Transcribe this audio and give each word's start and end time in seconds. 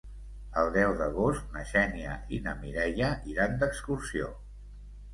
El 0.61 0.71
deu 0.77 0.93
d'agost 1.01 1.53
na 1.59 1.67
Xènia 1.73 2.17
i 2.39 2.41
na 2.49 2.57
Mireia 2.65 3.13
iran 3.37 3.57
d'excursió. 3.63 4.37